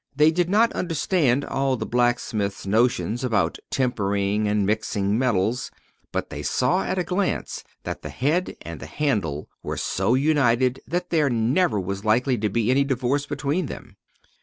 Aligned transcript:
They 0.15 0.31
did 0.31 0.49
not 0.49 0.73
understand 0.73 1.45
all 1.45 1.77
the 1.77 1.85
blacksmith's 1.85 2.65
notions 2.65 3.23
about 3.23 3.59
tempering 3.69 4.47
and 4.47 4.65
mixing 4.65 5.09
the 5.09 5.13
metals, 5.13 5.69
but 6.11 6.31
they 6.31 6.41
saw 6.41 6.81
at 6.83 6.97
a 6.97 7.03
glance 7.03 7.63
that 7.83 8.01
the 8.01 8.09
head 8.09 8.55
and 8.63 8.79
the 8.79 8.87
handle 8.87 9.47
were 9.61 9.77
so 9.77 10.15
united 10.15 10.81
that 10.87 11.11
there 11.11 11.29
never 11.29 11.79
was 11.79 12.03
likely 12.03 12.35
to 12.39 12.49
be 12.49 12.71
any 12.71 12.83
divorce 12.83 13.27
between 13.27 13.67
them. 13.67 13.95